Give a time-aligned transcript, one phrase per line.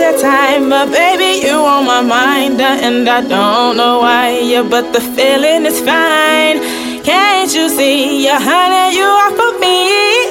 [0.00, 4.62] that time, but baby, you on my mind, uh, and I don't know why, yeah,
[4.62, 6.56] but the feeling is fine.
[7.04, 9.76] Can't you see, yeah, honey, you are for me.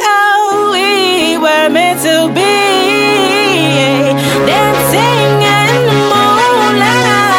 [0.02, 2.58] Oh, we were meant to be
[4.50, 7.30] dancing in the moonlight,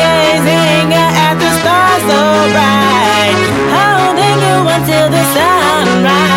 [0.00, 2.20] gazing at the stars so
[2.56, 3.36] bright,
[3.76, 6.32] holding you until the sunrise,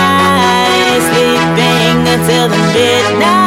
[1.08, 3.46] sleeping until the midnight.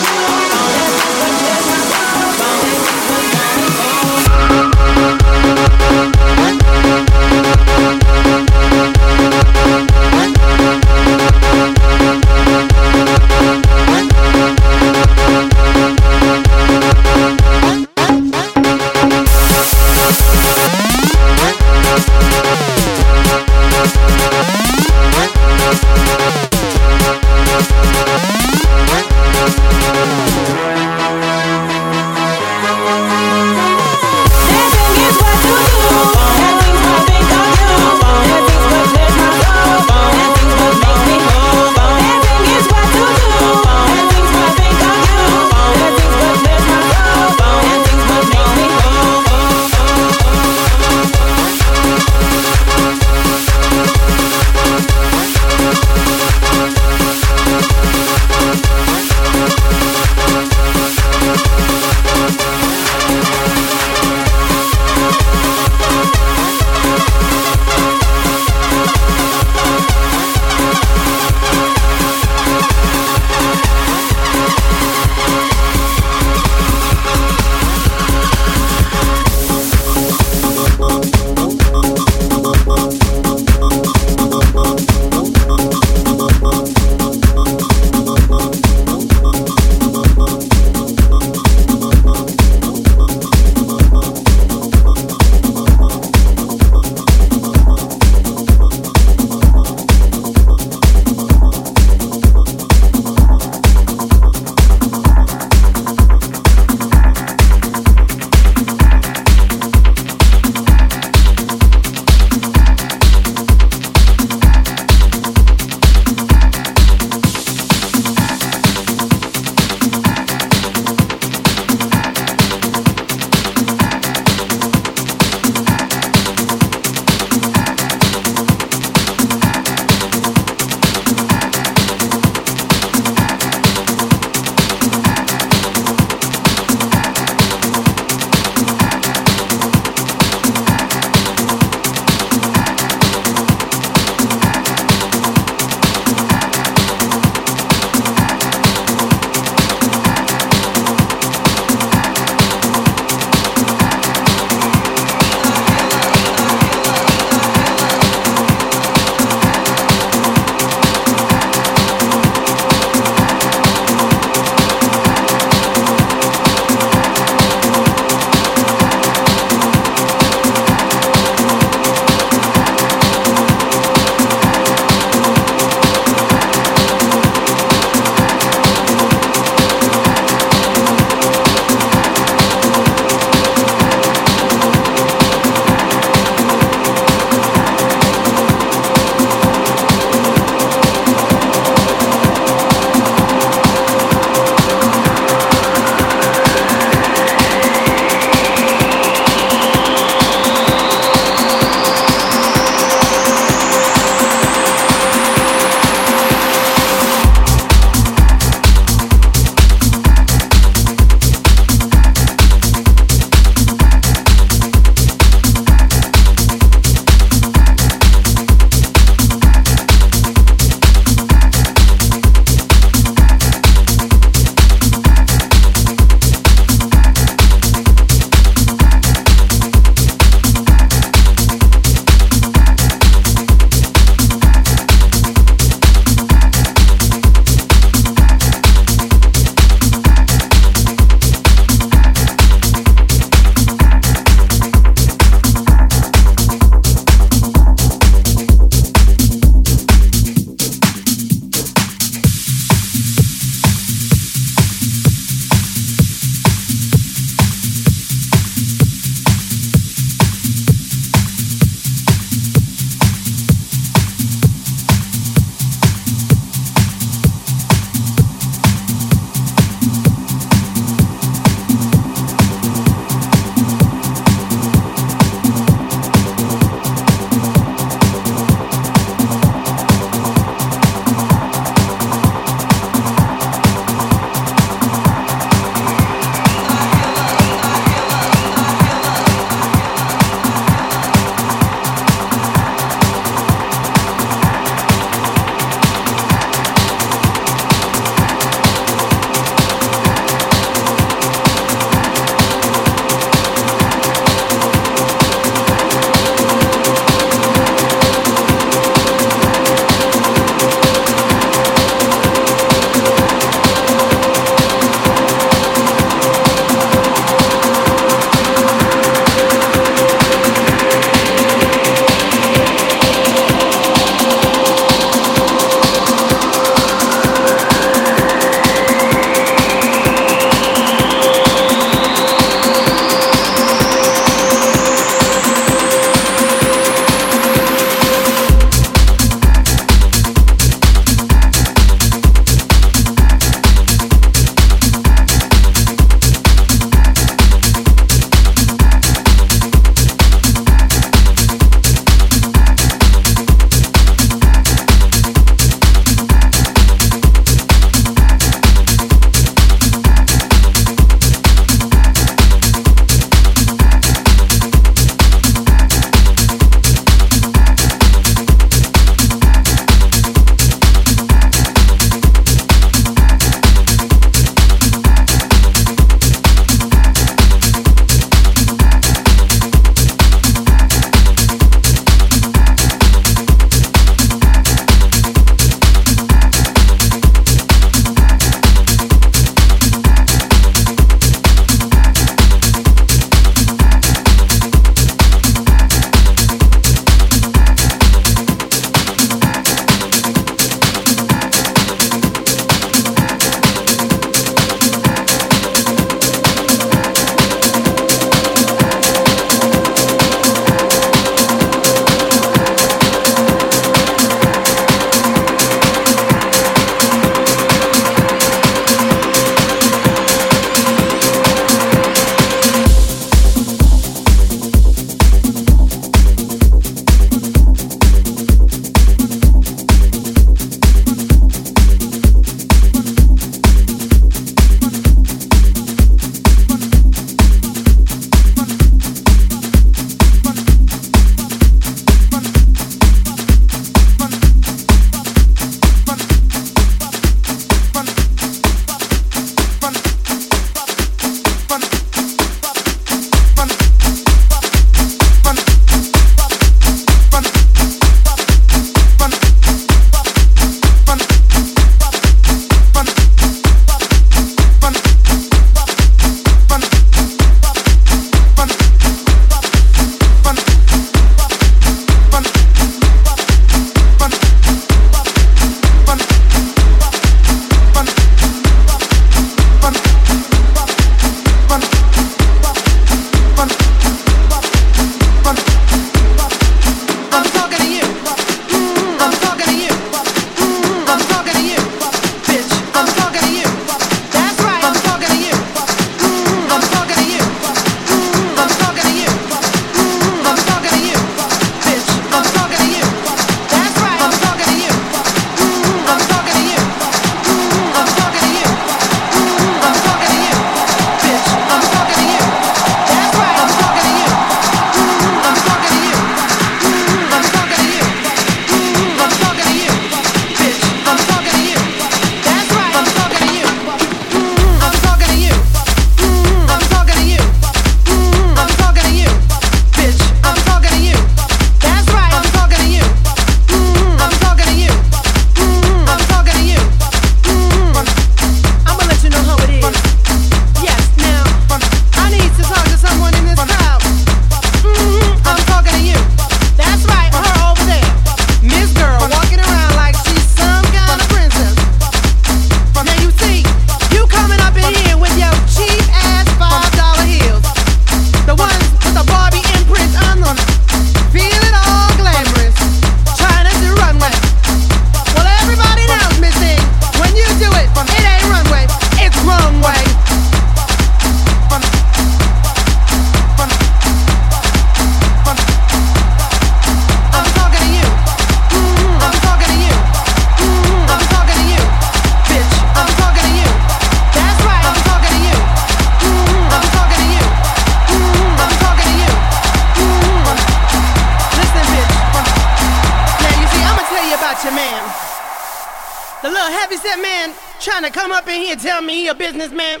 [599.66, 600.00] businessman.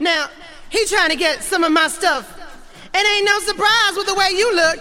[0.00, 0.28] Now,
[0.68, 2.32] he trying to get some of my stuff.
[2.94, 4.78] It ain't no surprise with the way you look.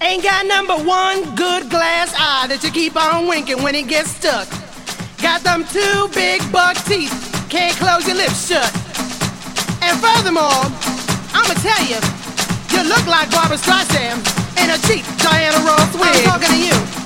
[0.00, 4.10] Ain't got number one good glass eye that you keep on winking when it gets
[4.10, 4.48] stuck.
[5.22, 7.14] Got them two big buck teeth,
[7.48, 8.68] can't close your lips shut.
[9.80, 10.66] And furthermore,
[11.32, 12.00] I'ma tell you,
[12.74, 14.20] you look like Barbra Streisand
[14.58, 16.26] in a cheap Diana Ross wig.
[16.26, 17.01] I'm talking to you.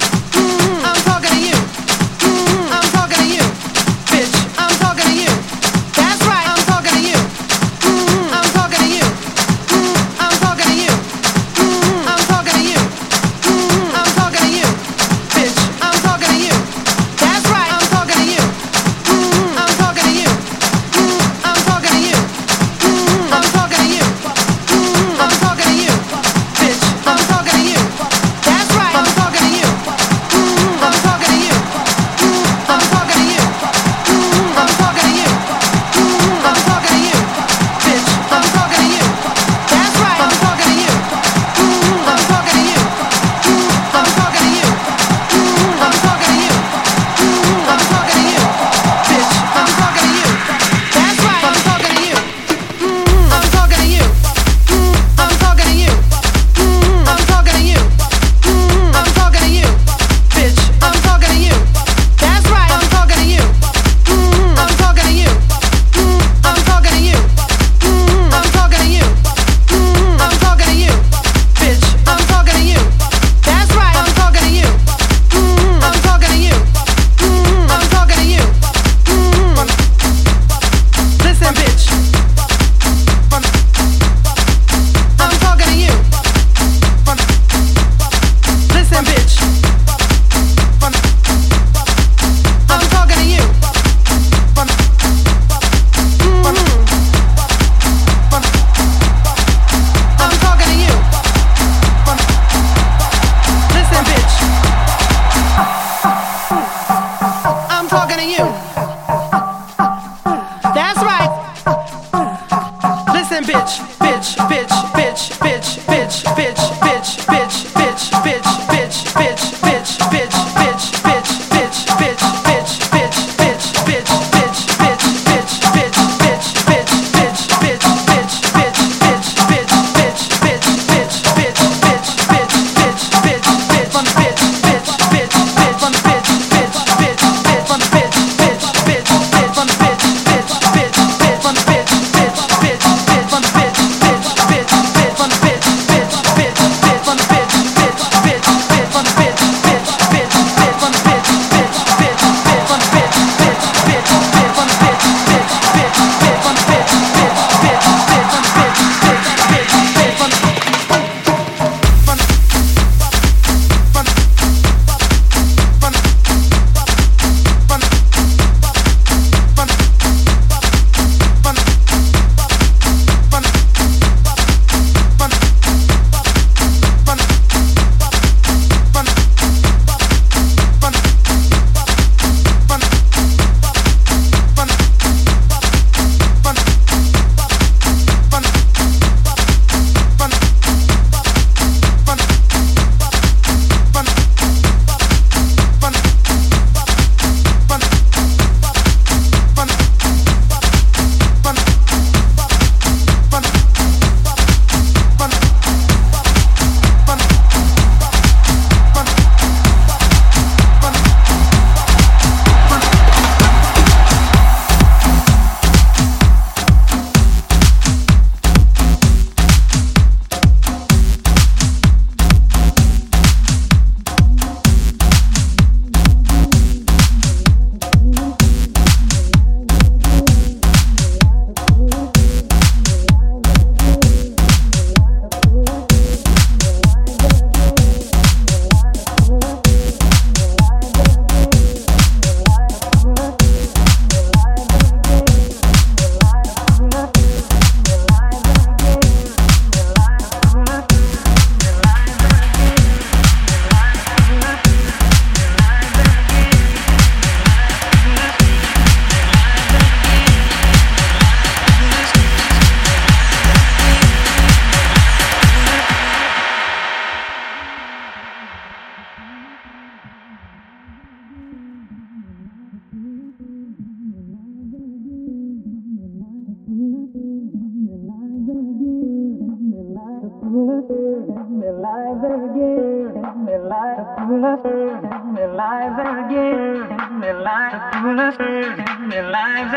[284.64, 289.72] life, their lives again, their lives full of again, their lives